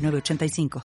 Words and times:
906985. 0.00 0.82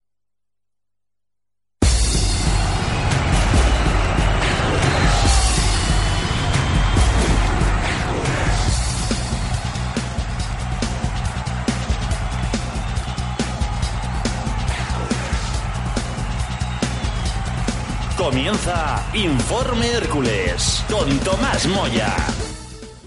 Comienza 18.30 19.10
Informe 19.16 19.88
Hércules 19.88 20.86
con 20.88 21.10
Tomás 21.20 21.66
Moya. 21.68 22.16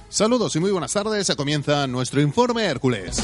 Saludos 0.08 0.56
y 0.56 0.60
muy 0.60 0.72
buenas 0.72 0.92
tardes. 0.92 1.32
Comienza 1.36 1.86
nuestro 1.86 2.20
Informe 2.20 2.64
Hércules. 2.64 3.22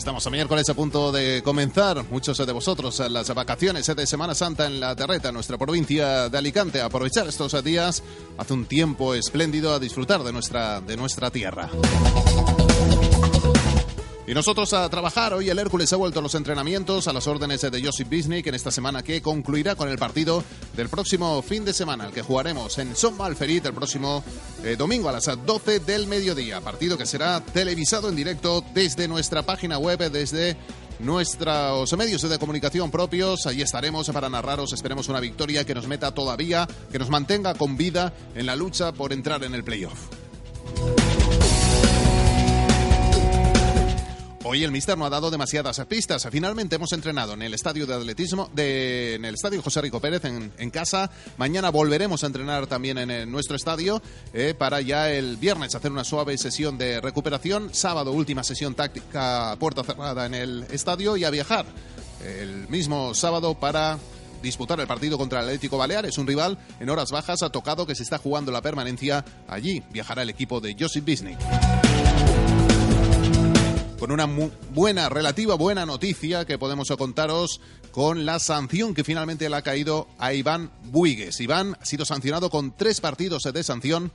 Estamos 0.00 0.26
a 0.26 0.30
miércoles 0.30 0.66
a 0.70 0.72
punto 0.72 1.12
de 1.12 1.42
comenzar, 1.42 2.02
muchos 2.10 2.38
de 2.38 2.52
vosotros, 2.54 2.98
las 3.10 3.34
vacaciones 3.34 3.86
de 3.86 4.06
Semana 4.06 4.34
Santa 4.34 4.64
en 4.64 4.80
la 4.80 4.96
Terreta, 4.96 5.30
nuestra 5.30 5.58
provincia 5.58 6.30
de 6.30 6.38
Alicante. 6.38 6.80
Aprovechar 6.80 7.28
estos 7.28 7.62
días, 7.62 8.02
hace 8.38 8.54
un 8.54 8.64
tiempo 8.64 9.14
espléndido 9.14 9.74
a 9.74 9.78
disfrutar 9.78 10.22
de 10.22 10.32
nuestra, 10.32 10.80
de 10.80 10.96
nuestra 10.96 11.30
tierra. 11.30 11.68
Y 14.26 14.34
nosotros 14.34 14.72
a 14.74 14.88
trabajar. 14.88 15.34
Hoy 15.34 15.48
el 15.48 15.58
Hércules 15.58 15.92
ha 15.92 15.96
vuelto 15.96 16.20
a 16.20 16.22
los 16.22 16.34
entrenamientos 16.34 17.08
a 17.08 17.12
las 17.12 17.26
órdenes 17.26 17.62
de 17.62 17.82
Josip 17.82 18.08
Bisnik 18.08 18.46
en 18.46 18.54
esta 18.54 18.70
semana 18.70 19.02
que 19.02 19.20
concluirá 19.22 19.74
con 19.74 19.88
el 19.88 19.98
partido 19.98 20.44
del 20.76 20.88
próximo 20.88 21.42
fin 21.42 21.64
de 21.64 21.72
semana, 21.72 22.06
el 22.06 22.12
que 22.12 22.22
jugaremos 22.22 22.78
en 22.78 22.94
Son 22.94 23.16
Malferit 23.16 23.66
el 23.66 23.74
próximo 23.74 24.22
eh, 24.62 24.76
domingo 24.76 25.08
a 25.08 25.12
las 25.12 25.24
12 25.24 25.80
del 25.80 26.06
mediodía. 26.06 26.60
Partido 26.60 26.96
que 26.96 27.06
será 27.06 27.40
televisado 27.40 28.08
en 28.08 28.16
directo 28.16 28.64
desde 28.72 29.08
nuestra 29.08 29.42
página 29.42 29.78
web, 29.78 30.10
desde 30.10 30.56
nuestros 31.00 31.96
medios 31.96 32.22
de 32.22 32.38
comunicación 32.38 32.90
propios. 32.90 33.46
Allí 33.46 33.62
estaremos 33.62 34.08
para 34.10 34.28
narraros. 34.28 34.72
Esperemos 34.72 35.08
una 35.08 35.20
victoria 35.20 35.64
que 35.64 35.74
nos 35.74 35.88
meta 35.88 36.12
todavía, 36.12 36.68
que 36.92 36.98
nos 36.98 37.10
mantenga 37.10 37.54
con 37.54 37.76
vida 37.76 38.12
en 38.34 38.46
la 38.46 38.54
lucha 38.54 38.92
por 38.92 39.12
entrar 39.12 39.42
en 39.44 39.54
el 39.54 39.64
playoff. 39.64 39.98
Hoy 44.42 44.64
el 44.64 44.72
Mister 44.72 44.96
no 44.96 45.04
ha 45.04 45.10
dado 45.10 45.30
demasiadas 45.30 45.78
pistas. 45.86 46.26
Finalmente 46.30 46.76
hemos 46.76 46.92
entrenado 46.92 47.34
en 47.34 47.42
el 47.42 47.52
estadio 47.52 47.86
de 47.86 47.94
atletismo, 47.94 48.48
en 48.56 49.24
el 49.26 49.34
estadio 49.34 49.60
José 49.60 49.82
Rico 49.82 50.00
Pérez 50.00 50.24
en, 50.24 50.70
casa. 50.70 51.10
Mañana 51.36 51.68
volveremos 51.68 52.24
a 52.24 52.26
entrenar 52.26 52.66
también 52.66 52.96
en, 52.96 53.10
en 53.10 53.30
nuestro 53.30 53.54
estadio 53.54 54.00
eh, 54.32 54.54
para 54.56 54.80
ya 54.80 55.10
el 55.10 55.36
viernes 55.36 55.74
hacer 55.74 55.92
una 55.92 56.04
suave 56.04 56.38
sesión 56.38 56.78
de 56.78 57.02
recuperación. 57.02 57.74
Sábado 57.74 58.12
última 58.12 58.42
sesión 58.42 58.74
táctica 58.74 59.56
puerta 59.58 59.84
cerrada 59.84 60.24
en 60.24 60.34
el 60.34 60.64
estadio 60.70 61.18
y 61.18 61.24
a 61.24 61.30
viajar 61.30 61.66
el 62.24 62.66
mismo 62.68 63.12
sábado 63.14 63.54
para 63.54 63.98
disputar 64.42 64.80
el 64.80 64.86
partido 64.86 65.18
contra 65.18 65.40
el 65.40 65.46
Atlético 65.46 65.76
Baleares, 65.76 66.16
un 66.16 66.26
rival 66.26 66.56
en 66.80 66.88
horas 66.88 67.10
bajas 67.10 67.42
ha 67.42 67.50
tocado 67.50 67.86
que 67.86 67.94
se 67.94 68.04
está 68.04 68.16
jugando 68.16 68.50
la 68.52 68.62
permanencia. 68.62 69.22
Allí 69.48 69.82
viajará 69.92 70.22
el 70.22 70.30
equipo 70.30 70.62
de 70.62 70.74
Josip 70.78 71.04
Bisnik 71.04 71.38
con 74.00 74.10
una 74.12 74.26
buena, 74.72 75.10
relativa 75.10 75.56
buena 75.56 75.84
noticia 75.84 76.46
que 76.46 76.58
podemos 76.58 76.88
contaros 76.88 77.60
con 77.92 78.24
la 78.24 78.38
sanción 78.38 78.94
que 78.94 79.04
finalmente 79.04 79.50
le 79.50 79.56
ha 79.56 79.62
caído 79.62 80.08
a 80.18 80.32
Iván 80.32 80.70
Buigues. 80.84 81.38
Iván 81.40 81.76
ha 81.78 81.84
sido 81.84 82.06
sancionado 82.06 82.48
con 82.48 82.74
tres 82.74 83.02
partidos 83.02 83.42
de 83.42 83.62
sanción 83.62 84.10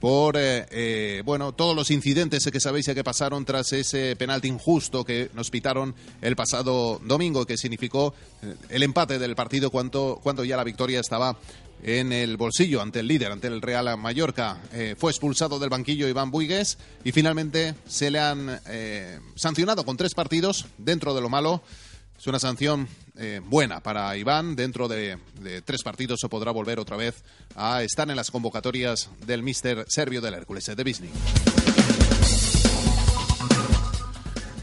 por 0.00 0.36
eh, 0.36 0.66
eh, 0.70 1.22
bueno 1.24 1.52
todos 1.52 1.74
los 1.74 1.90
incidentes 1.90 2.48
que 2.50 2.60
sabéis 2.60 2.86
que 2.86 3.04
pasaron 3.04 3.44
tras 3.44 3.72
ese 3.72 4.16
penalti 4.16 4.48
injusto 4.48 5.04
que 5.04 5.30
nos 5.34 5.50
pitaron 5.50 5.94
el 6.22 6.36
pasado 6.36 7.00
domingo 7.04 7.46
que 7.46 7.56
significó 7.56 8.14
eh, 8.42 8.54
el 8.70 8.82
empate 8.82 9.18
del 9.18 9.34
partido 9.34 9.70
cuando, 9.70 10.20
ya 10.44 10.56
la 10.56 10.64
victoria 10.64 11.00
estaba 11.00 11.36
en 11.82 12.12
el 12.12 12.36
bolsillo 12.36 12.82
ante 12.82 13.00
el 13.00 13.06
líder, 13.06 13.30
ante 13.30 13.46
el 13.46 13.62
Real 13.62 13.96
Mallorca. 13.96 14.60
Fue 14.96 15.12
expulsado 15.12 15.60
del 15.60 15.70
banquillo 15.70 16.08
Iván 16.08 16.32
Buigues 16.32 16.76
y 17.04 17.12
finalmente 17.12 17.76
se 17.86 18.10
le 18.10 18.18
han 18.18 18.60
sancionado 19.36 19.84
con 19.84 19.96
tres 19.96 20.12
partidos 20.12 20.66
dentro 20.76 21.14
de 21.14 21.20
lo 21.20 21.28
malo. 21.28 21.62
Es 22.18 22.26
una 22.26 22.40
sanción 22.40 22.88
eh, 23.16 23.40
buena 23.44 23.80
para 23.80 24.16
Iván. 24.16 24.56
Dentro 24.56 24.88
de, 24.88 25.18
tres 25.64 25.84
partidos 25.84 26.18
se 26.20 26.28
podrá 26.28 26.50
volver 26.50 26.80
otra 26.80 26.96
vez 26.96 27.22
a 27.54 27.84
estar 27.84 28.10
en 28.10 28.16
las 28.16 28.32
convocatorias 28.32 29.08
del 29.24 29.44
míster 29.44 29.84
serbio 29.88 30.20
del 30.20 30.34
Hércules, 30.34 30.66
de 30.66 30.82
Bisnik. 30.82 31.12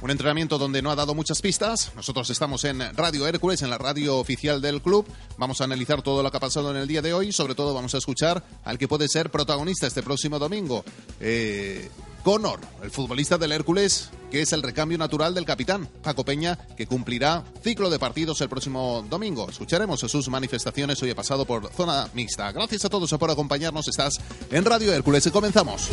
Un 0.01 0.11
entrenamiento 0.11 0.57
donde 0.57 0.81
no 0.81 0.91
ha 0.91 0.95
dado 0.95 1.15
muchas 1.15 1.41
pistas. 1.41 1.94
Nosotros 1.95 2.29
estamos 2.29 2.65
en 2.65 2.94
Radio 2.94 3.25
Hércules, 3.25 3.61
en 3.61 3.69
la 3.69 3.77
radio 3.77 4.17
oficial 4.17 4.61
del 4.61 4.81
club. 4.81 5.07
Vamos 5.38 5.61
a 5.61 5.63
analizar 5.63 6.01
todo 6.01 6.21
lo 6.21 6.29
que 6.29 6.38
ha 6.38 6.41
pasado 6.41 6.71
en 6.71 6.77
el 6.77 6.89
día 6.89 7.01
de 7.01 7.13
hoy. 7.13 7.31
Sobre 7.31 7.55
todo 7.55 7.73
vamos 7.73 7.95
a 7.95 7.99
escuchar 7.99 8.44
al 8.65 8.77
que 8.77 8.89
puede 8.89 9.07
ser 9.07 9.31
protagonista 9.31 9.88
este 9.88 10.03
próximo 10.03 10.39
domingo. 10.39 10.83
Eh, 11.21 11.89
Connor, 12.25 12.59
el 12.81 12.90
futbolista 12.90 13.38
del 13.38 13.52
Hércules, 13.52 14.09
que 14.31 14.41
es 14.41 14.52
el 14.52 14.63
recambio 14.63 14.97
natural 14.97 15.36
del 15.36 15.46
capitán, 15.46 15.88
Paco 16.02 16.25
Peña, 16.25 16.58
que 16.75 16.88
cumplirá 16.88 17.44
ciclo 17.63 17.88
de 17.91 18.00
partidos 18.00 18.41
el 18.41 18.50
próximo 18.50 19.06
domingo. 19.08 19.47
Escucharemos 19.47 20.00
sus 20.00 20.28
manifestaciones 20.30 21.00
hoy 21.03 21.12
he 21.12 21.16
pasado 21.16 21.46
por 21.46 21.72
zona 21.72 22.09
mixta. 22.16 22.52
Gracias 22.52 22.84
a 22.84 22.90
todos 22.90 23.12
por 23.12 23.30
acompañarnos. 23.30 23.88
Estás 23.88 24.19
en 24.50 24.66
Radio 24.66 24.91
Hércules 24.91 25.24
y 25.28 25.30
comenzamos. 25.30 25.91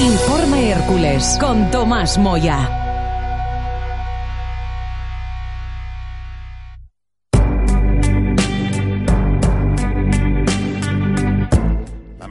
Informe 0.00 0.70
Hércules 0.70 1.36
con 1.40 1.70
Tomás 1.70 2.18
Moya. 2.18 2.87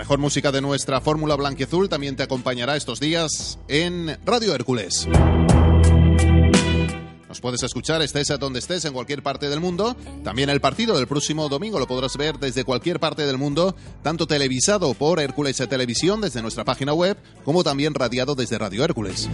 Mejor 0.08 0.20
música 0.20 0.54
de 0.54 0.62
nuestra 0.62 1.02
fórmula 1.02 1.36
blanquiazul 1.36 1.90
también 1.90 2.16
te 2.16 2.24
acompañará 2.24 2.78
estos 2.78 3.02
días 3.02 3.60
en 3.68 4.18
Radio 4.24 4.56
Hércules. 4.56 5.06
Nos 7.28 7.42
puedes 7.42 7.62
escuchar, 7.62 8.02
estés 8.02 8.32
a 8.32 8.38
donde 8.38 8.60
estés, 8.60 8.86
en 8.86 8.94
cualquier 8.94 9.22
parte 9.22 9.50
del 9.50 9.60
mundo. 9.60 9.98
También 10.24 10.50
el 10.50 10.62
partido 10.62 10.96
del 10.96 11.08
próximo 11.08 11.50
domingo 11.50 11.78
lo 11.78 11.88
podrás 11.88 12.16
ver 12.16 12.40
desde 12.40 12.64
cualquier 12.64 13.02
parte 13.02 13.26
del 13.26 13.38
mundo, 13.38 13.76
tanto 14.02 14.28
televisado 14.28 14.94
por 14.94 15.20
Hércules 15.20 15.58
Televisión 15.58 16.22
desde 16.22 16.42
nuestra 16.42 16.64
página 16.64 16.94
web, 16.94 17.18
como 17.44 17.66
también 17.66 17.94
radiado 17.94 18.34
desde 18.34 18.58
Radio 18.58 18.86
Hércules. 18.86 19.28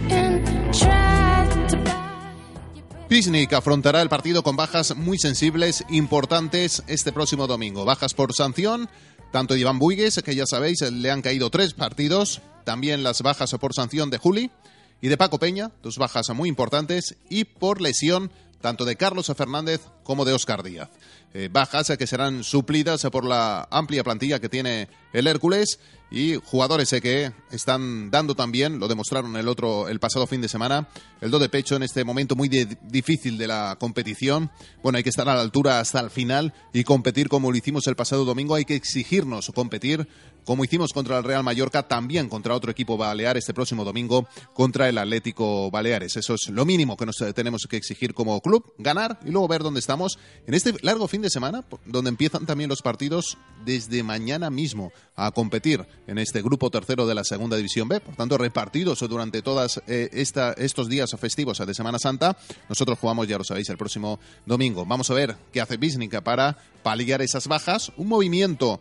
Pisnik 3.08 3.52
afrontará 3.52 4.02
el 4.02 4.08
partido 4.08 4.42
con 4.42 4.56
bajas 4.56 4.96
muy 4.96 5.18
sensibles, 5.18 5.84
importantes, 5.88 6.82
este 6.88 7.12
próximo 7.12 7.46
domingo. 7.46 7.84
Bajas 7.84 8.12
por 8.12 8.34
sanción, 8.34 8.88
tanto 9.34 9.56
Iván 9.56 9.80
Buigues, 9.80 10.22
que 10.24 10.36
ya 10.36 10.46
sabéis, 10.46 10.80
le 10.82 11.10
han 11.10 11.20
caído 11.20 11.50
tres 11.50 11.74
partidos, 11.74 12.40
también 12.62 13.02
las 13.02 13.20
bajas 13.20 13.50
por 13.58 13.74
sanción 13.74 14.08
de 14.08 14.18
Juli 14.18 14.52
y 15.00 15.08
de 15.08 15.16
Paco 15.16 15.40
Peña, 15.40 15.72
dos 15.82 15.98
bajas 15.98 16.30
muy 16.30 16.48
importantes, 16.48 17.16
y 17.28 17.42
por 17.42 17.80
lesión 17.80 18.30
tanto 18.60 18.84
de 18.84 18.94
Carlos 18.94 19.32
Fernández 19.36 19.80
como 20.04 20.24
de 20.24 20.32
Oscar 20.32 20.62
Díaz. 20.62 20.90
Eh, 21.36 21.48
bajas 21.50 21.92
que 21.98 22.06
serán 22.06 22.44
suplidas 22.44 23.02
por 23.10 23.24
la 23.24 23.66
amplia 23.72 24.04
plantilla 24.04 24.38
que 24.38 24.48
tiene 24.48 24.88
el 25.12 25.26
Hércules 25.26 25.80
y 26.08 26.36
jugadores 26.36 26.90
que 27.02 27.32
están 27.50 28.08
dando 28.12 28.36
también, 28.36 28.78
lo 28.78 28.86
demostraron 28.86 29.34
el 29.36 29.48
otro 29.48 29.88
el 29.88 29.98
pasado 29.98 30.28
fin 30.28 30.40
de 30.40 30.48
semana, 30.48 30.86
el 31.20 31.32
do 31.32 31.40
de 31.40 31.48
pecho 31.48 31.74
en 31.74 31.82
este 31.82 32.04
momento 32.04 32.36
muy 32.36 32.48
de, 32.48 32.78
difícil 32.82 33.36
de 33.36 33.48
la 33.48 33.76
competición. 33.80 34.52
Bueno, 34.80 34.98
hay 34.98 35.02
que 35.02 35.10
estar 35.10 35.28
a 35.28 35.34
la 35.34 35.40
altura 35.40 35.80
hasta 35.80 35.98
el 35.98 36.10
final 36.10 36.54
y 36.72 36.84
competir 36.84 37.28
como 37.28 37.50
lo 37.50 37.56
hicimos 37.56 37.88
el 37.88 37.96
pasado 37.96 38.24
domingo, 38.24 38.54
hay 38.54 38.64
que 38.64 38.76
exigirnos 38.76 39.50
competir 39.52 40.06
como 40.44 40.62
hicimos 40.62 40.92
contra 40.92 41.18
el 41.18 41.24
Real 41.24 41.42
Mallorca, 41.42 41.88
también 41.88 42.28
contra 42.28 42.54
otro 42.54 42.70
equipo 42.70 42.96
balear 42.96 43.36
este 43.36 43.54
próximo 43.54 43.84
domingo 43.84 44.28
contra 44.52 44.88
el 44.88 44.98
Atlético 44.98 45.70
Baleares. 45.70 46.16
Eso 46.16 46.34
es 46.34 46.48
lo 46.50 46.64
mínimo 46.64 46.96
que 46.96 47.06
nos 47.06 47.16
tenemos 47.34 47.66
que 47.68 47.78
exigir 47.78 48.14
como 48.14 48.40
club, 48.40 48.74
ganar 48.78 49.18
y 49.24 49.30
luego 49.30 49.48
ver 49.48 49.62
dónde 49.62 49.80
estamos 49.80 49.93
estamos 49.94 50.18
en 50.48 50.54
este 50.54 50.74
largo 50.82 51.06
fin 51.06 51.22
de 51.22 51.30
semana, 51.30 51.64
donde 51.86 52.08
empiezan 52.08 52.46
también 52.46 52.68
los 52.68 52.82
partidos 52.82 53.38
desde 53.64 54.02
mañana 54.02 54.50
mismo 54.50 54.90
a 55.14 55.30
competir 55.30 55.86
en 56.08 56.18
este 56.18 56.42
grupo 56.42 56.68
tercero 56.68 57.06
de 57.06 57.14
la 57.14 57.22
Segunda 57.22 57.56
División 57.56 57.86
B. 57.86 58.00
Por 58.00 58.16
tanto, 58.16 58.36
repartidos 58.36 58.98
durante 59.08 59.40
todos 59.40 59.80
eh, 59.86 60.08
estos 60.10 60.88
días 60.88 61.14
festivos 61.16 61.64
de 61.64 61.74
Semana 61.74 62.00
Santa. 62.00 62.36
Nosotros 62.68 62.98
jugamos, 62.98 63.28
ya 63.28 63.38
lo 63.38 63.44
sabéis, 63.44 63.68
el 63.68 63.78
próximo 63.78 64.18
domingo. 64.44 64.84
Vamos 64.84 65.08
a 65.10 65.14
ver 65.14 65.36
qué 65.52 65.60
hace 65.60 65.76
Bisnica 65.76 66.22
para 66.22 66.58
paliar 66.82 67.22
esas 67.22 67.46
bajas. 67.46 67.92
Un 67.96 68.08
movimiento 68.08 68.80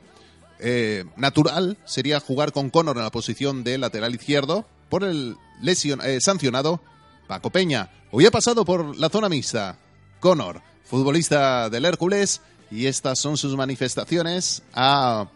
eh, 0.58 1.06
natural 1.16 1.78
sería 1.86 2.20
jugar 2.22 2.54
con 2.54 2.72
Connor 2.72 2.98
en 2.98 3.04
la 3.04 3.12
posición 3.12 3.64
de 3.64 3.78
lateral 3.78 4.16
izquierdo 4.16 4.66
por 4.90 5.04
el 5.04 5.38
lesion, 5.62 6.02
eh, 6.04 6.18
sancionado 6.20 6.82
Paco 7.28 7.52
Peña. 7.52 7.92
Hoy 8.10 8.26
ha 8.26 8.32
pasado 8.32 8.66
por 8.66 8.98
la 8.98 9.10
zona 9.10 9.30
mixta. 9.30 9.78
Connor, 10.24 10.62
futbolista 10.84 11.70
del 11.70 11.86
Hércules, 11.86 12.42
y 12.72 12.88
estas 12.88 13.20
son 13.20 13.38
sus 13.38 13.56
manifestaciones 13.56 14.64
a 14.74 15.28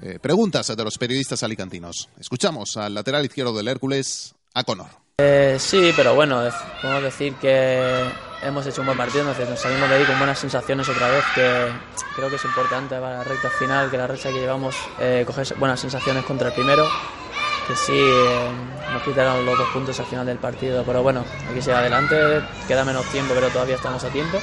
eh, 0.00 0.18
preguntas 0.20 0.66
de 0.76 0.84
los 0.84 0.98
periodistas 0.98 1.42
alicantinos. 1.42 2.08
Escuchamos 2.18 2.76
al 2.76 2.94
lateral 2.94 3.24
izquierdo 3.24 3.56
del 3.56 3.68
Hércules, 3.68 4.34
a 4.54 4.64
Connor. 4.64 5.02
Eh, 5.18 5.56
sí, 5.58 5.92
pero 5.94 6.14
bueno, 6.14 6.42
podemos 6.80 7.02
decir 7.02 7.34
que 7.34 8.04
hemos 8.42 8.66
hecho 8.66 8.80
un 8.80 8.86
buen 8.86 8.98
partido, 8.98 9.24
nos, 9.24 9.36
salimos 9.36 9.88
de 9.88 9.94
ahí 9.94 10.04
con 10.04 10.18
buenas 10.18 10.38
sensaciones 10.38 10.88
otra 10.88 11.08
vez, 11.08 11.24
que 11.34 11.68
creo 12.16 12.28
que 12.28 12.36
es 12.36 12.44
importante 12.44 12.96
para 12.96 13.18
la 13.18 13.24
recta 13.24 13.50
final, 13.50 13.90
que 13.90 13.96
la 13.96 14.06
racha 14.06 14.30
que 14.30 14.40
llevamos 14.40 14.74
eh, 14.98 15.22
coger 15.26 15.54
buenas 15.58 15.78
sensaciones 15.78 16.24
contra 16.24 16.48
el 16.48 16.54
primero, 16.54 16.88
que 17.68 17.76
sí 17.76 17.92
eh, 17.94 18.50
nos 18.92 19.02
quitaron 19.02 19.46
los 19.46 19.56
dos 19.56 19.68
puntos 19.68 19.98
al 20.00 20.06
final 20.06 20.26
del 20.26 20.38
partido, 20.38 20.82
pero 20.84 21.02
bueno, 21.02 21.24
hay 21.48 21.54
que 21.54 21.62
seguir 21.62 21.76
adelante, 21.76 22.16
queda 22.66 22.84
menos 22.84 23.06
tiempo, 23.12 23.32
pero 23.34 23.48
todavía 23.48 23.76
estamos 23.76 24.02
a 24.02 24.08
tiempo 24.08 24.40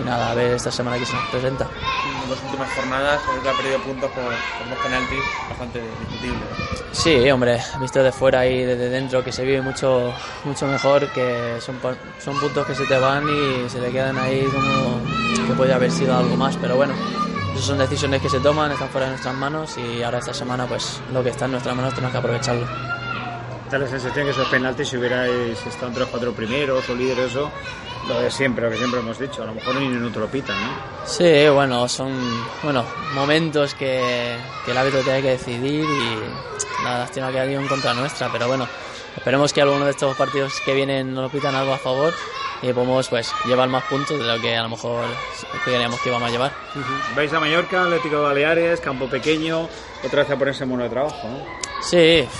y 0.00 0.04
nada, 0.04 0.30
a 0.30 0.34
ver 0.34 0.52
esta 0.52 0.70
semana 0.70 0.98
que 0.98 1.06
se 1.06 1.14
nos 1.14 1.24
presenta. 1.26 1.64
En 1.64 2.30
las 2.30 2.42
últimas 2.42 2.72
jornadas 2.74 3.20
el 3.34 3.42
que 3.42 3.48
ha 3.48 3.52
perdido 3.52 3.78
puntos 3.80 4.10
por, 4.10 4.24
por 4.24 4.68
dos 4.68 4.78
penaltis 4.82 5.20
bastante 5.48 5.82
discutibles. 6.00 6.48
Sí, 6.92 7.30
hombre, 7.30 7.60
visto 7.80 8.02
de 8.02 8.12
fuera 8.12 8.46
y 8.46 8.64
desde 8.64 8.88
dentro 8.88 9.22
que 9.22 9.32
se 9.32 9.44
vive 9.44 9.60
mucho, 9.60 10.12
mucho 10.44 10.66
mejor, 10.66 11.08
que 11.12 11.58
son, 11.60 11.78
son 12.18 12.38
puntos 12.40 12.66
que 12.66 12.74
se 12.74 12.86
te 12.86 12.98
van 12.98 13.24
y 13.28 13.68
se 13.68 13.78
te 13.78 13.90
quedan 13.90 14.18
ahí 14.18 14.44
como 14.44 15.00
que 15.46 15.52
puede 15.54 15.72
haber 15.72 15.90
sido 15.90 16.16
algo 16.16 16.36
más, 16.36 16.56
pero 16.56 16.76
bueno, 16.76 16.94
esas 17.52 17.64
son 17.64 17.78
decisiones 17.78 18.20
que 18.20 18.28
se 18.28 18.40
toman, 18.40 18.72
están 18.72 18.88
fuera 18.88 19.06
de 19.06 19.12
nuestras 19.12 19.34
manos 19.34 19.76
y 19.78 20.02
ahora 20.02 20.18
esta 20.18 20.34
semana 20.34 20.66
pues 20.66 21.00
lo 21.12 21.22
que 21.22 21.30
está 21.30 21.44
en 21.44 21.52
nuestras 21.52 21.76
manos 21.76 21.94
tenemos 21.94 22.12
que 22.12 22.18
aprovecharlo. 22.18 22.99
Da 23.70 23.78
la 23.78 23.86
sensación 23.86 24.24
que 24.24 24.32
esos 24.32 24.48
penaltis 24.48 24.88
si 24.88 24.96
hubierais 24.96 25.64
estado 25.64 25.86
entre 25.88 26.00
los 26.00 26.08
cuatro 26.08 26.32
primeros 26.32 26.88
o 26.88 26.94
líderes 26.94 27.30
eso, 27.30 27.52
lo 28.08 28.20
de 28.20 28.28
siempre, 28.28 28.64
lo 28.64 28.70
que 28.70 28.76
siempre 28.76 28.98
hemos 28.98 29.16
dicho, 29.16 29.44
a 29.44 29.46
lo 29.46 29.54
mejor 29.54 29.76
ni 29.76 29.86
en 29.86 30.04
otro 30.04 30.26
pitan, 30.26 30.60
¿no? 30.60 30.70
Sí, 31.04 31.48
bueno, 31.48 31.86
son 31.88 32.12
bueno 32.64 32.84
momentos 33.14 33.74
que, 33.74 34.36
que 34.64 34.72
el 34.72 34.76
árbitro 34.76 35.02
tiene 35.02 35.22
que 35.22 35.30
decidir 35.30 35.84
y 35.84 36.82
la 36.82 36.98
lástima 36.98 37.30
que 37.30 37.38
ha 37.38 37.46
ido 37.46 37.60
en 37.60 37.68
contra 37.68 37.94
nuestra, 37.94 38.28
pero 38.32 38.48
bueno, 38.48 38.66
esperemos 39.16 39.52
que 39.52 39.62
alguno 39.62 39.84
de 39.84 39.92
estos 39.92 40.16
partidos 40.16 40.52
que 40.64 40.74
vienen 40.74 41.14
nos 41.14 41.30
pitan 41.30 41.54
algo 41.54 41.72
a 41.72 41.78
favor 41.78 42.12
y 42.62 42.72
podemos 42.72 43.08
pues 43.08 43.32
llevar 43.44 43.68
más 43.68 43.84
puntos 43.84 44.18
de 44.18 44.24
lo 44.24 44.40
que 44.40 44.56
a 44.56 44.64
lo 44.64 44.70
mejor 44.70 45.04
creíamos 45.64 46.00
que 46.00 46.08
íbamos 46.08 46.28
a 46.28 46.32
llevar. 46.32 46.52
Vais 47.14 47.32
a 47.32 47.38
Mallorca, 47.38 47.84
Atlético 47.84 48.16
de 48.16 48.22
Baleares, 48.22 48.80
campo 48.80 49.08
pequeño, 49.08 49.68
otra 50.04 50.22
vez 50.22 50.30
a 50.32 50.36
ponerse 50.36 50.64
en 50.64 50.70
mono 50.70 50.82
de 50.82 50.90
trabajo, 50.90 51.28
¿no? 51.28 51.69
Sí, 51.82 51.96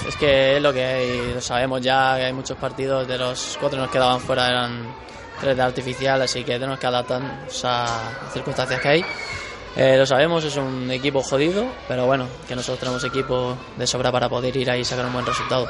es 0.06 0.16
que 0.18 0.56
es 0.56 0.62
lo 0.62 0.72
que 0.72 0.84
hay, 0.84 1.34
lo 1.34 1.40
sabemos 1.40 1.80
ya, 1.80 2.14
que 2.16 2.24
hay 2.24 2.32
muchos 2.32 2.58
partidos, 2.58 3.08
de 3.08 3.18
los 3.18 3.56
cuatro 3.58 3.78
que 3.78 3.82
nos 3.82 3.90
quedaban 3.90 4.20
fuera 4.20 4.46
eran 4.48 4.94
tres 5.40 5.56
de 5.56 5.62
artificial, 5.62 6.20
así 6.22 6.44
que 6.44 6.52
tenemos 6.52 6.78
que 6.78 6.86
adaptarnos 6.86 7.64
a 7.64 8.12
las 8.22 8.32
circunstancias 8.32 8.80
que 8.80 8.88
hay. 8.88 9.04
Eh, 9.76 9.96
lo 9.96 10.04
sabemos, 10.04 10.44
es 10.44 10.56
un 10.56 10.90
equipo 10.90 11.22
jodido, 11.22 11.64
pero 11.86 12.04
bueno, 12.04 12.26
que 12.48 12.56
nosotros 12.56 12.80
tenemos 12.80 13.04
equipo 13.04 13.56
de 13.76 13.86
sobra 13.86 14.10
para 14.10 14.28
poder 14.28 14.56
ir 14.56 14.68
ahí 14.70 14.80
y 14.80 14.84
sacar 14.84 15.06
un 15.06 15.12
buen 15.12 15.24
resultado. 15.24 15.66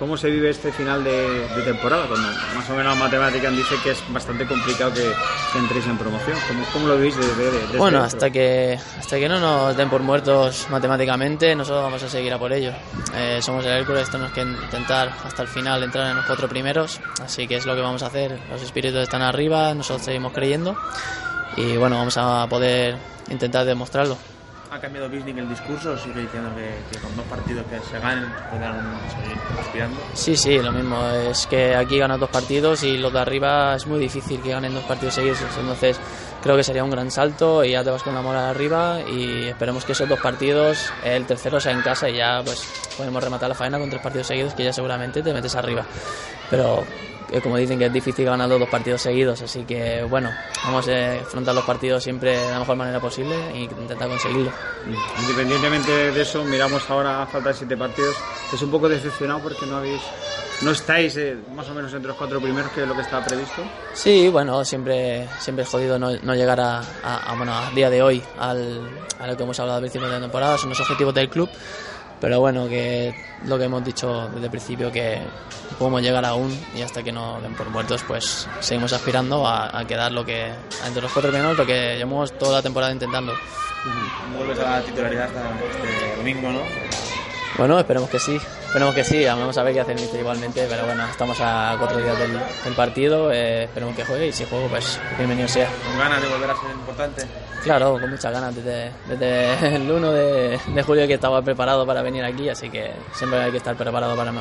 ¿Cómo 0.00 0.16
se 0.16 0.28
vive 0.30 0.50
este 0.50 0.72
final 0.72 1.04
de, 1.04 1.46
de 1.48 1.62
temporada? 1.62 2.06
Cuando 2.08 2.26
más 2.28 2.68
o 2.68 2.74
menos 2.74 2.98
la 2.98 3.04
matemática 3.04 3.50
dice 3.50 3.76
que 3.84 3.92
es 3.92 4.02
bastante 4.12 4.44
complicado 4.46 4.92
que, 4.92 5.12
que 5.52 5.58
entréis 5.58 5.86
en 5.86 5.96
promoción. 5.96 6.36
¿Cómo, 6.48 6.64
cómo 6.72 6.88
lo 6.88 6.96
vivís 6.96 7.16
desde, 7.16 7.50
desde 7.50 7.78
Bueno, 7.78 8.00
dentro? 8.00 8.16
hasta 8.16 8.30
que, 8.30 8.78
hasta 8.98 9.16
que 9.16 9.28
no 9.28 9.38
nos 9.38 9.76
den 9.76 9.88
por 9.88 10.02
muertos 10.02 10.66
matemáticamente, 10.70 11.54
nosotros 11.54 11.84
vamos 11.84 12.02
a 12.02 12.08
seguir 12.08 12.32
a 12.32 12.38
por 12.38 12.52
ello. 12.52 12.72
Eh, 13.14 13.38
somos 13.40 13.64
el 13.64 13.70
Hércules, 13.72 14.10
tenemos 14.10 14.32
que 14.32 14.40
intentar 14.42 15.12
hasta 15.24 15.42
el 15.42 15.48
final 15.48 15.82
entrar 15.84 16.10
en 16.10 16.16
los 16.16 16.26
cuatro 16.26 16.48
primeros, 16.48 17.00
así 17.22 17.46
que 17.46 17.56
es 17.56 17.64
lo 17.64 17.76
que 17.76 17.80
vamos 17.80 18.02
a 18.02 18.06
hacer. 18.06 18.36
Los 18.50 18.60
espíritus 18.60 19.02
están 19.02 19.22
arriba, 19.22 19.72
nosotros 19.72 20.04
seguimos 20.04 20.32
creyendo 20.32 20.76
y 21.56 21.76
bueno, 21.76 21.96
vamos 21.96 22.16
a 22.16 22.46
poder 22.48 22.96
intentar 23.30 23.64
demostrarlo. 23.64 24.16
¿Ha 24.70 24.80
cambiado 24.80 25.08
Bisling 25.08 25.38
el 25.38 25.48
discurso? 25.48 25.96
¿Sigue 25.96 26.22
diciendo 26.22 26.50
que, 26.56 26.74
que 26.90 27.00
con 27.00 27.14
dos 27.14 27.24
partidos 27.26 27.64
que 27.66 27.78
se 27.88 27.96
ganen 28.00 28.28
podrán 28.50 28.98
seguir 29.08 29.38
aspirando? 29.60 30.00
Sí, 30.14 30.36
sí, 30.36 30.58
lo 30.58 30.72
mismo. 30.72 30.98
Es 31.30 31.46
que 31.46 31.76
aquí 31.76 31.96
ganas 31.96 32.18
dos 32.18 32.28
partidos 32.28 32.82
y 32.82 32.98
los 32.98 33.12
de 33.12 33.20
arriba 33.20 33.76
es 33.76 33.86
muy 33.86 34.00
difícil 34.00 34.40
que 34.42 34.50
ganen 34.50 34.74
dos 34.74 34.82
partidos 34.82 35.14
seguidos. 35.14 35.38
Entonces 35.60 36.00
creo 36.42 36.56
que 36.56 36.64
sería 36.64 36.82
un 36.82 36.90
gran 36.90 37.08
salto 37.12 37.62
y 37.62 37.70
ya 37.70 37.84
te 37.84 37.90
vas 37.90 38.02
con 38.02 38.16
la 38.16 38.20
moral 38.20 38.46
arriba 38.46 38.98
y 39.08 39.44
esperemos 39.44 39.84
que 39.84 39.92
esos 39.92 40.08
dos 40.08 40.18
partidos, 40.18 40.92
el 41.04 41.24
tercero 41.24 41.60
sea 41.60 41.70
en 41.70 41.80
casa 41.80 42.08
y 42.10 42.16
ya 42.16 42.42
pues 42.44 42.68
podemos 42.96 43.22
rematar 43.22 43.48
la 43.48 43.54
faena 43.54 43.78
con 43.78 43.88
tres 43.88 44.02
partidos 44.02 44.26
seguidos 44.26 44.54
que 44.54 44.64
ya 44.64 44.72
seguramente 44.72 45.22
te 45.22 45.32
metes 45.32 45.54
arriba. 45.54 45.86
Pero 46.50 46.84
eh, 47.34 47.40
como 47.42 47.56
dicen 47.56 47.78
que 47.78 47.86
es 47.86 47.92
difícil 47.92 48.24
ganar 48.24 48.48
los 48.48 48.60
dos 48.60 48.68
partidos 48.68 49.02
seguidos, 49.02 49.42
así 49.42 49.64
que 49.64 50.02
bueno, 50.08 50.30
vamos 50.64 50.88
a 50.88 51.20
afrontar 51.20 51.54
los 51.54 51.64
partidos 51.64 52.02
siempre 52.02 52.38
de 52.38 52.50
la 52.50 52.60
mejor 52.60 52.76
manera 52.76 53.00
posible 53.00 53.34
e 53.52 53.58
intentar 53.62 54.08
conseguirlo. 54.08 54.52
Independientemente 55.20 56.12
de 56.12 56.22
eso, 56.22 56.44
miramos 56.44 56.88
ahora 56.90 57.22
a 57.22 57.26
falta 57.26 57.48
de 57.50 57.54
siete 57.54 57.76
partidos. 57.76 58.16
Es 58.52 58.62
un 58.62 58.70
poco 58.70 58.88
decepcionado 58.88 59.40
porque 59.40 59.66
no 59.66 59.76
habéis, 59.78 60.00
no 60.62 60.70
estáis 60.70 61.16
eh, 61.16 61.36
más 61.54 61.68
o 61.68 61.74
menos 61.74 61.92
entre 61.92 62.08
los 62.08 62.16
cuatro 62.16 62.40
primeros 62.40 62.70
que 62.72 62.82
es 62.82 62.88
lo 62.88 62.94
que 62.94 63.02
estaba 63.02 63.24
previsto. 63.24 63.62
Sí, 63.94 64.28
bueno, 64.28 64.64
siempre, 64.64 65.28
siempre 65.40 65.64
es 65.64 65.68
jodido 65.68 65.98
no, 65.98 66.10
no 66.22 66.34
llegar 66.34 66.60
a, 66.60 66.78
a- 67.02 67.32
a, 67.32 67.36
bueno, 67.36 67.52
a 67.54 67.70
día 67.70 67.90
de 67.90 68.02
hoy 68.02 68.22
al, 68.38 68.80
a 69.18 69.26
lo 69.26 69.36
que 69.36 69.42
hemos 69.42 69.58
hablado 69.60 69.76
al 69.78 69.82
principio 69.82 70.06
de 70.08 70.14
la 70.14 70.20
temporada, 70.20 70.56
son 70.58 70.70
los 70.70 70.80
objetivos 70.80 71.14
del 71.14 71.28
club, 71.28 71.48
pero 72.20 72.40
bueno, 72.40 72.68
que 72.68 73.14
lo 73.44 73.58
que 73.58 73.64
hemos 73.64 73.84
dicho 73.84 74.28
desde 74.28 74.46
el 74.46 74.50
principio, 74.50 74.90
que 74.90 75.20
podemos 75.78 76.02
llegar 76.02 76.24
aún 76.24 76.56
y 76.74 76.82
hasta 76.82 77.02
que 77.02 77.12
no 77.12 77.40
den 77.40 77.54
por 77.54 77.68
muertos, 77.70 78.02
pues 78.06 78.48
seguimos 78.60 78.92
aspirando 78.92 79.46
a, 79.46 79.84
quedar 79.86 80.12
lo 80.12 80.24
que, 80.24 80.52
entre 80.86 81.02
los 81.02 81.12
cuatro 81.12 81.30
primeros, 81.30 81.56
lo 81.56 81.66
que 81.66 81.96
llevamos 81.96 82.36
toda 82.38 82.56
la 82.56 82.62
temporada 82.62 82.92
intentando. 82.92 83.34
Vuelves 84.36 84.58
a 84.60 84.78
la 84.78 84.82
titularidad 84.82 85.24
hasta 85.24 85.40
este 85.50 86.16
domingo, 86.16 86.50
¿no? 86.50 87.03
Bueno, 87.56 87.78
esperemos 87.78 88.10
que 88.10 88.18
sí. 88.18 88.36
Esperemos 88.66 88.94
que 88.94 89.04
sí. 89.04 89.24
Vamos 89.24 89.56
a 89.56 89.62
ver 89.62 89.74
qué 89.74 89.80
hace 89.80 89.92
el 89.92 90.00
igualmente. 90.20 90.66
Pero 90.68 90.84
bueno, 90.86 91.04
estamos 91.08 91.38
a 91.40 91.76
cuatro 91.78 91.98
días 91.98 92.18
del, 92.18 92.32
del 92.64 92.74
partido. 92.74 93.30
eh, 93.32 93.64
esperemos 93.64 93.94
que 93.94 94.04
juegue 94.04 94.26
y 94.28 94.32
si 94.32 94.44
juego, 94.44 94.66
pues 94.68 94.98
bienvenido 95.16 95.46
sea. 95.46 95.68
¿Con 95.88 95.98
ganas 95.98 96.20
de 96.20 96.28
volver 96.28 96.50
a 96.50 96.56
ser 96.56 96.70
importante? 96.72 97.22
Claro, 97.62 97.92
con 98.00 98.10
muchas 98.10 98.32
ganas. 98.32 98.54
Desde, 98.56 98.90
desde 99.08 99.76
el 99.76 99.90
1 99.90 100.12
de, 100.12 100.60
de 100.66 100.82
julio 100.82 101.06
que 101.06 101.14
estaba 101.14 101.40
preparado 101.42 101.86
para 101.86 102.02
venir 102.02 102.24
aquí. 102.24 102.48
Así 102.48 102.68
que 102.70 102.92
siempre 103.12 103.40
hay 103.40 103.52
que 103.52 103.58
estar 103.58 103.76
preparado 103.76 104.16
para, 104.16 104.32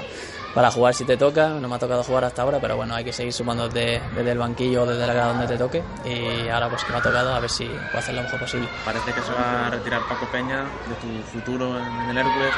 para 0.56 0.72
jugar 0.72 0.94
si 0.96 1.06
te 1.06 1.16
toca. 1.16 1.50
No 1.50 1.68
me 1.70 1.76
ha 1.76 1.80
tocado 1.80 2.04
jugar 2.04 2.26
hasta 2.26 2.42
ahora, 2.42 2.58
pero 2.60 2.76
bueno, 2.76 2.96
hay 2.96 3.04
que 3.06 3.14
seguir 3.14 3.32
sumando 3.32 3.70
desde, 3.70 4.02
desde 4.16 4.32
el 4.32 4.40
banquillo 4.40 4.82
o 4.82 4.86
desde 4.88 5.06
la 5.06 5.14
grada 5.14 5.34
donde 5.34 5.48
te 5.48 5.58
toque. 5.58 5.84
Y 6.04 6.50
ahora, 6.50 6.68
pues 6.70 6.84
que 6.84 6.92
me 6.92 6.98
ha 6.98 7.02
tocado, 7.02 7.34
a 7.34 7.40
ver 7.40 7.50
si 7.50 7.66
puedo 7.66 8.00
hacer 8.00 8.16
lo 8.16 8.24
mejor 8.24 8.40
posible. 8.40 8.68
Parece 8.84 9.14
que 9.14 9.22
se 9.22 9.32
va 9.32 9.68
a 9.68 9.70
retirar 9.70 10.02
Paco 10.10 10.26
Peña 10.32 10.64
de 10.64 10.96
tu 10.96 11.24
futuro 11.32 11.78
en, 11.80 11.86
en 11.86 12.10
el 12.10 12.18
Hércules. 12.18 12.52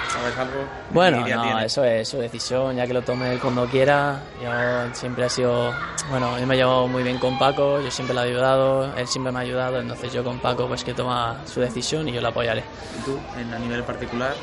¿Sabes 0.46 0.54
algo? 0.54 0.68
Bueno, 0.92 1.18
¿Qué 1.24 1.30
idea 1.30 1.38
no, 1.38 1.60
eso 1.60 1.84
es 1.84 2.08
su 2.08 2.18
decisión, 2.18 2.76
ya 2.76 2.88
que 2.88 2.94
lo 2.94 3.02
tome 3.02 3.32
él 3.34 3.40
cuando 3.40 3.66
quiera. 3.66 4.22
Yo 4.42 4.50
siempre 4.94 5.26
he 5.26 5.30
sido, 5.30 5.74
bueno, 6.10 6.38
yo 6.40 6.48
me 6.48 6.56
he 6.56 6.58
llevado 6.58 6.88
muy 6.88 7.04
bien 7.04 7.18
con 7.18 7.38
Paco, 7.38 7.82
yo 7.82 7.92
siempre 7.92 8.16
le 8.16 8.22
he 8.22 8.24
ayudado, 8.26 8.96
él 8.96 9.08
siempre 9.08 9.32
me 9.32 9.40
ha 9.40 9.42
ayudado, 9.42 9.80
entonces 9.80 10.14
yo 10.14 10.24
con 10.24 10.40
Paco 10.40 10.68
pues 10.68 10.84
que 10.84 10.94
toma 10.94 11.42
su 11.46 11.60
decisión 11.60 12.08
y 12.08 12.14
yo 12.14 12.22
la 12.22 12.30
apoyaré. 12.30 12.64
¿Y 13.00 13.06
tú, 13.06 13.20
en, 13.40 13.54
a 13.54 13.60
nivel 13.60 13.84
particular, 13.84 14.34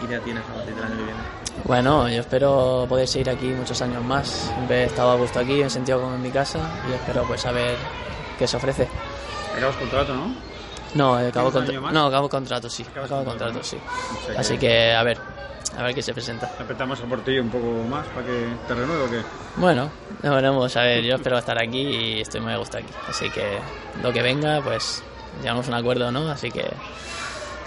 qué 0.00 0.06
idea 0.06 0.20
tienes 0.20 0.44
a 0.44 0.54
partir 0.54 0.74
del 0.74 0.84
año 0.84 0.96
que 0.96 1.02
viene? 1.02 1.20
Bueno, 1.64 2.08
yo 2.08 2.20
espero 2.20 2.86
poder 2.88 3.08
seguir 3.08 3.30
aquí 3.30 3.46
muchos 3.46 3.80
años 3.82 4.04
más. 4.04 4.28
Siempre 4.28 4.82
he 4.82 4.84
estado 4.84 5.10
a 5.12 5.16
gusto 5.16 5.40
aquí, 5.40 5.54
me 5.54 5.66
he 5.66 5.70
sentido 5.70 6.00
como 6.00 6.14
en 6.14 6.22
mi 6.22 6.30
casa 6.30 6.58
y 6.88 6.92
espero 6.92 7.24
pues 7.26 7.40
saber 7.40 7.76
qué 8.38 8.46
se 8.46 8.56
ofrece. 8.56 8.88
Acabas 9.56 9.76
contrato, 9.76 10.14
¿no? 10.14 10.55
No, 10.94 11.14
acabo, 11.16 11.50
¿Tienes 11.50 11.70
un 11.70 11.76
contra- 11.76 11.92
no, 11.92 12.06
acabo 12.06 12.28
contrato, 12.28 12.70
sí, 12.70 12.84
acabo 13.04 13.24
contrato, 13.24 13.62
sí. 13.62 13.76
O 13.76 14.26
sea 14.26 14.40
Así 14.40 14.54
que- 14.54 14.60
que 14.60 14.94
a 14.94 15.02
ver, 15.02 15.18
a 15.76 15.82
ver 15.82 15.94
qué 15.94 16.02
se 16.02 16.12
presenta. 16.14 16.50
Apretamos 16.58 17.00
el 17.00 17.06
portillo 17.08 17.42
un 17.42 17.50
poco 17.50 17.66
más 17.88 18.06
para 18.08 18.26
que 18.26 18.46
te 18.66 18.74
renueve 18.74 19.02
o 19.04 19.10
qué. 19.10 19.22
Bueno, 19.56 19.90
veremos. 20.22 20.76
A 20.76 20.82
ver, 20.82 21.04
yo 21.04 21.16
espero 21.16 21.36
estar 21.38 21.58
aquí 21.58 21.80
y 21.80 22.20
estoy 22.20 22.40
muy 22.40 22.52
a 22.52 22.56
gusto 22.56 22.78
aquí. 22.78 22.88
Así 23.08 23.28
que 23.30 23.58
lo 24.02 24.12
que 24.12 24.22
venga, 24.22 24.60
pues 24.62 25.02
llegamos 25.42 25.66
a 25.66 25.70
un 25.70 25.74
acuerdo, 25.76 26.10
¿no? 26.12 26.30
Así 26.30 26.50
que 26.50 26.64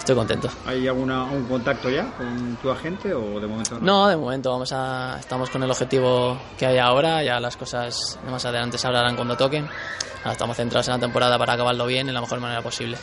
estoy 0.00 0.14
contento. 0.14 0.48
¿Hay 0.66 0.88
alguna, 0.88 1.24
algún 1.24 1.44
contacto 1.44 1.88
ya 1.88 2.10
con 2.16 2.56
tu 2.60 2.70
agente 2.70 3.14
o 3.14 3.38
de 3.38 3.46
momento 3.46 3.74
no? 3.76 3.80
No, 3.80 4.08
de 4.08 4.16
momento 4.16 4.50
vamos 4.50 4.72
a, 4.72 5.16
estamos 5.20 5.48
con 5.50 5.62
el 5.62 5.70
objetivo 5.70 6.38
que 6.58 6.66
hay 6.66 6.78
ahora, 6.78 7.22
ya 7.22 7.38
las 7.38 7.56
cosas 7.56 8.18
más 8.28 8.44
adelante 8.44 8.78
se 8.78 8.86
hablarán 8.86 9.14
cuando 9.14 9.36
toquen. 9.36 9.68
Ahora 10.18 10.32
estamos 10.32 10.56
centrados 10.56 10.88
en 10.88 10.94
la 10.94 11.00
temporada 11.00 11.38
para 11.38 11.52
acabarlo 11.54 11.86
bien 11.86 12.08
en 12.08 12.14
la 12.14 12.20
mejor 12.20 12.40
manera 12.40 12.62
posible. 12.62 12.98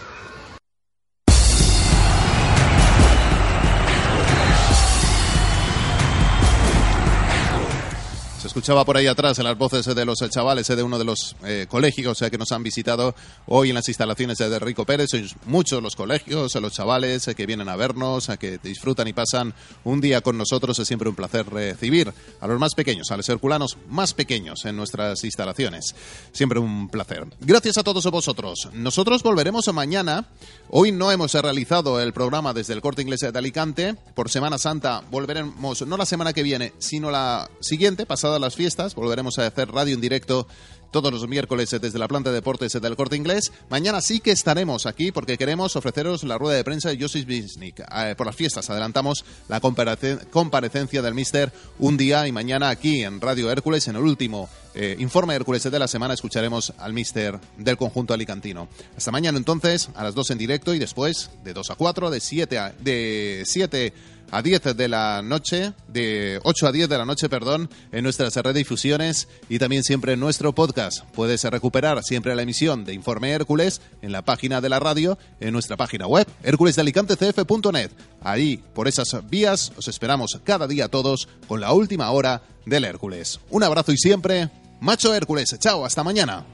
Escuchaba 8.47 8.85
por 8.85 8.95
ahí 8.95 9.07
atrás 9.07 9.37
en 9.39 9.43
las 9.43 9.57
voces 9.57 9.85
de 9.93 10.05
los 10.05 10.19
chavales 10.29 10.67
de 10.67 10.81
uno 10.81 10.97
de 10.97 11.03
los 11.03 11.35
eh, 11.43 11.65
colegios 11.69 12.21
eh, 12.21 12.31
que 12.31 12.37
nos 12.37 12.53
han 12.53 12.63
visitado 12.63 13.13
hoy 13.45 13.69
en 13.69 13.75
las 13.75 13.89
instalaciones 13.89 14.37
de 14.37 14.57
Rico 14.57 14.85
Pérez. 14.85 15.09
Sois 15.11 15.35
muchos 15.45 15.83
los 15.83 15.97
colegios, 15.97 16.55
los 16.55 16.71
chavales 16.71 17.27
eh, 17.27 17.35
que 17.35 17.45
vienen 17.45 17.67
a 17.67 17.75
vernos, 17.75 18.29
que 18.39 18.57
disfrutan 18.57 19.05
y 19.09 19.11
pasan 19.11 19.53
un 19.83 19.99
día 19.99 20.21
con 20.21 20.37
nosotros. 20.37 20.79
Es 20.79 20.87
siempre 20.87 21.09
un 21.09 21.15
placer 21.15 21.45
recibir 21.49 22.13
a 22.39 22.47
los 22.47 22.57
más 22.57 22.73
pequeños, 22.73 23.11
a 23.11 23.17
los 23.17 23.27
herculanos 23.27 23.77
más 23.89 24.13
pequeños 24.13 24.63
en 24.63 24.77
nuestras 24.77 25.25
instalaciones. 25.25 25.93
Siempre 26.31 26.57
un 26.57 26.87
placer. 26.87 27.27
Gracias 27.41 27.77
a 27.77 27.83
todos 27.83 28.05
vosotros. 28.09 28.69
Nosotros 28.71 29.23
volveremos 29.23 29.67
mañana. 29.73 30.25
Hoy 30.69 30.93
no 30.93 31.11
hemos 31.11 31.33
realizado 31.33 31.99
el 31.99 32.13
programa 32.13 32.53
desde 32.53 32.73
el 32.73 32.81
Corte 32.81 33.01
Inglés 33.01 33.19
de 33.19 33.37
Alicante. 33.37 33.95
Por 34.15 34.29
Semana 34.29 34.57
Santa 34.57 35.03
volveremos, 35.11 35.85
no 35.85 35.97
la 35.97 36.05
semana 36.05 36.31
que 36.31 36.43
viene, 36.43 36.71
sino 36.79 37.11
la 37.11 37.49
siguiente, 37.59 38.05
pasada 38.05 38.36
las 38.41 38.55
fiestas. 38.55 38.95
Volveremos 38.95 39.39
a 39.39 39.47
hacer 39.47 39.71
radio 39.71 39.95
en 39.95 40.01
directo 40.01 40.47
todos 40.91 41.11
los 41.11 41.27
miércoles 41.27 41.69
desde 41.69 41.99
la 41.99 42.07
planta 42.07 42.29
de 42.29 42.35
deportes 42.35 42.73
del 42.73 42.95
Corte 42.95 43.15
Inglés. 43.15 43.51
Mañana 43.69 44.01
sí 44.01 44.19
que 44.19 44.31
estaremos 44.31 44.85
aquí 44.85 45.11
porque 45.11 45.37
queremos 45.37 45.75
ofreceros 45.75 46.23
la 46.23 46.37
rueda 46.37 46.57
de 46.57 46.63
prensa 46.63 46.89
de 46.89 46.99
Josis 46.99 47.25
Bisnik. 47.25 47.79
Eh, 47.79 48.15
por 48.17 48.25
las 48.25 48.35
fiestas 48.35 48.69
adelantamos 48.69 49.25
la 49.49 49.59
comparecencia 49.59 51.01
del 51.01 51.13
Mister 51.13 51.51
un 51.79 51.97
día 51.97 52.27
y 52.27 52.31
mañana 52.31 52.69
aquí 52.69 53.03
en 53.03 53.21
Radio 53.21 53.51
Hércules, 53.51 53.87
en 53.87 53.95
el 53.95 54.03
último 54.03 54.49
eh, 54.75 54.95
informe 54.99 55.35
Hércules 55.35 55.63
de 55.63 55.79
la 55.79 55.87
semana, 55.87 56.13
escucharemos 56.13 56.73
al 56.77 56.93
Mister 56.93 57.39
del 57.57 57.77
conjunto 57.77 58.13
alicantino. 58.13 58.67
Hasta 58.95 59.11
mañana 59.11 59.37
entonces, 59.37 59.89
a 59.95 60.03
las 60.03 60.15
2 60.15 60.31
en 60.31 60.37
directo 60.37 60.73
y 60.73 60.79
después 60.79 61.31
de 61.43 61.53
2 61.53 61.71
a 61.71 61.75
4, 61.75 62.09
de 62.09 62.19
7 62.19 62.57
a, 62.59 62.69
de 62.79 63.43
7 63.45 63.93
a 64.31 64.41
10 64.41 64.75
de 64.75 64.87
la 64.87 65.21
noche, 65.21 65.73
de 65.87 66.39
8 66.43 66.67
a 66.67 66.71
10 66.71 66.89
de 66.89 66.97
la 66.97 67.05
noche, 67.05 67.29
perdón, 67.29 67.69
en 67.91 68.03
nuestras 68.03 68.35
redifusiones 68.35 69.27
y 69.49 69.59
también 69.59 69.83
siempre 69.83 70.13
en 70.13 70.19
nuestro 70.19 70.53
podcast. 70.53 71.03
Puedes 71.13 71.43
recuperar 71.43 72.03
siempre 72.03 72.35
la 72.35 72.41
emisión 72.41 72.85
de 72.85 72.93
Informe 72.93 73.31
Hércules 73.31 73.81
en 74.01 74.11
la 74.11 74.23
página 74.23 74.61
de 74.61 74.69
la 74.69 74.79
radio, 74.79 75.17
en 75.39 75.53
nuestra 75.53 75.77
página 75.77 76.07
web, 76.07 76.27
hérculesdealicantecf.net. 76.43 77.91
Ahí, 78.21 78.63
por 78.73 78.87
esas 78.87 79.15
vías, 79.29 79.71
os 79.77 79.87
esperamos 79.87 80.39
cada 80.43 80.67
día 80.67 80.87
todos 80.87 81.27
con 81.47 81.61
la 81.61 81.73
última 81.73 82.09
hora 82.11 82.41
del 82.65 82.85
Hércules. 82.85 83.39
Un 83.49 83.63
abrazo 83.63 83.91
y 83.91 83.97
siempre, 83.97 84.49
Macho 84.79 85.13
Hércules. 85.13 85.55
Chao, 85.59 85.85
hasta 85.85 86.03
mañana. 86.03 86.45